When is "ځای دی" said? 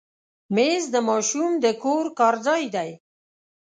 2.45-2.89